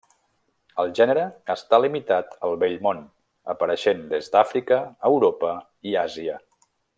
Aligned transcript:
El 0.83 0.87
gènere 0.99 1.25
està 1.55 1.79
limitat 1.83 2.33
al 2.47 2.57
Vell 2.63 2.79
Món, 2.87 3.03
apareixent 3.55 4.01
des 4.17 4.33
d'Àfrica, 4.37 4.81
Europa 5.11 5.53
i 5.93 5.99
Àsia. 6.07 6.41